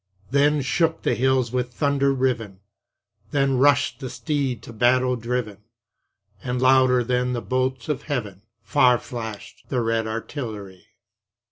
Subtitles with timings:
[0.31, 2.59] Then shook the hills with thunder riven,
[3.29, 5.59] Then rushed the steed to battle driven,
[6.43, 10.87] And louder than the bolts of heaven, Far flashed the red artillery.